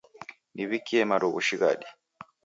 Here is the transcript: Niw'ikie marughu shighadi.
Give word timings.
Niw'ikie 0.55 1.01
marughu 1.09 1.39
shighadi. 1.47 1.87